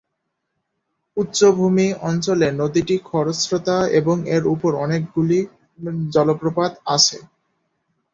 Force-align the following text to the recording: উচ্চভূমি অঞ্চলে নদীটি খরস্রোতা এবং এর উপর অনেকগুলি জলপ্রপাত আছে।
উচ্চভূমি 1.17 1.87
অঞ্চলে 2.01 2.47
নদীটি 2.61 2.95
খরস্রোতা 3.09 3.77
এবং 3.99 4.15
এর 4.27 4.43
উপর 4.53 4.71
অনেকগুলি 4.85 5.39
জলপ্রপাত 6.13 6.71
আছে। 6.95 7.17